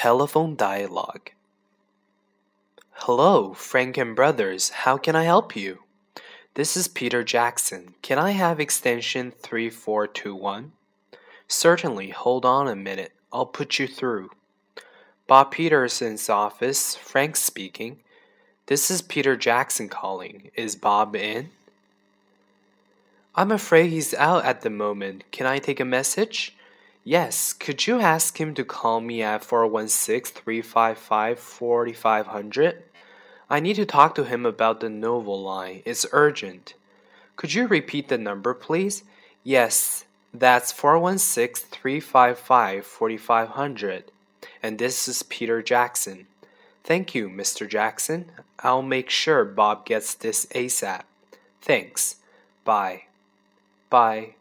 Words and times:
telephone 0.00 0.56
dialogue. 0.56 1.30
Hello, 2.92 3.52
Frank 3.52 3.98
and 3.98 4.16
Brothers. 4.16 4.70
How 4.70 4.96
can 4.96 5.14
I 5.14 5.24
help 5.24 5.54
you? 5.54 5.80
This 6.54 6.74
is 6.74 6.88
Peter 6.88 7.22
Jackson. 7.22 7.92
Can 8.00 8.18
I 8.18 8.30
have 8.30 8.58
extension 8.58 9.30
3421? 9.30 10.72
Certainly. 11.48 12.08
Hold 12.12 12.46
on 12.46 12.66
a 12.66 12.74
minute. 12.74 13.12
I'll 13.30 13.44
put 13.44 13.78
you 13.78 13.86
through. 13.86 14.30
Bob 15.26 15.50
Peterson's 15.50 16.30
office. 16.30 16.96
Frank 16.96 17.36
speaking. 17.36 17.98
This 18.68 18.90
is 18.90 19.02
Peter 19.02 19.36
Jackson 19.36 19.90
calling. 19.90 20.50
Is 20.54 20.76
Bob 20.76 21.14
in? 21.14 21.50
I'm 23.34 23.52
afraid 23.52 23.90
he's 23.90 24.14
out 24.14 24.46
at 24.46 24.62
the 24.62 24.70
moment. 24.70 25.24
Can 25.30 25.46
I 25.46 25.58
take 25.58 25.78
a 25.78 25.84
message? 25.84 26.56
Yes, 27.04 27.54
could 27.54 27.86
you 27.86 28.00
ask 28.00 28.38
him 28.38 28.54
to 28.54 28.64
call 28.64 29.00
me 29.00 29.22
at 29.22 29.44
416 29.44 30.34
355 30.34 31.38
4500? 31.38 32.82
I 33.48 33.58
need 33.58 33.76
to 33.76 33.86
talk 33.86 34.14
to 34.14 34.24
him 34.24 34.44
about 34.44 34.80
the 34.80 34.90
Nova 34.90 35.30
line. 35.30 35.82
It's 35.84 36.06
urgent. 36.12 36.74
Could 37.36 37.54
you 37.54 37.66
repeat 37.66 38.08
the 38.08 38.18
number, 38.18 38.52
please? 38.52 39.02
Yes, 39.42 40.04
that's 40.34 40.72
416 40.72 41.68
355 41.70 42.84
4500. 42.84 44.04
And 44.62 44.78
this 44.78 45.08
is 45.08 45.22
Peter 45.22 45.62
Jackson. 45.62 46.26
Thank 46.84 47.14
you, 47.14 47.28
Mr. 47.28 47.68
Jackson. 47.68 48.30
I'll 48.60 48.82
make 48.82 49.08
sure 49.08 49.44
Bob 49.44 49.86
gets 49.86 50.14
this 50.14 50.46
ASAP. 50.46 51.02
Thanks. 51.62 52.16
Bye. 52.64 53.04
Bye. 53.88 54.34